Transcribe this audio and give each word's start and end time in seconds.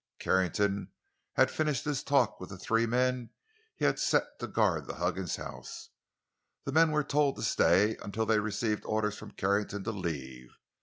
Carrington 0.17 0.91
had 1.33 1.51
finished 1.51 1.85
his 1.85 2.01
talk 2.03 2.39
with 2.39 2.49
the 2.49 2.57
three 2.57 2.87
men 2.87 3.29
he 3.75 3.85
had 3.85 3.99
set 3.99 4.39
to 4.39 4.47
guard 4.47 4.87
the 4.87 4.95
Huggins 4.95 5.35
house. 5.35 5.89
The 6.65 6.71
men 6.71 6.89
were 6.89 7.03
told 7.03 7.35
to 7.35 7.43
stay 7.43 7.97
until 7.97 8.25
they 8.25 8.39
received 8.39 8.83
orders 8.85 9.15
from 9.15 9.29
Carrington 9.29 9.83
to 9.83 9.91
leave. 9.91 10.49